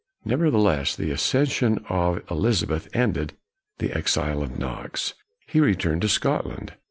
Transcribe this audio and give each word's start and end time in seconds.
Nevertheless, 0.25 0.95
the 0.95 1.11
accession 1.11 1.85
of 1.87 2.23
Elizabeth 2.31 2.87
ended 2.91 3.33
the 3.77 3.95
exile 3.95 4.41
of 4.41 4.57
Knox. 4.57 5.13
He 5.45 5.59
returned 5.59 6.01
to 6.01 6.09
Scotland. 6.09 6.73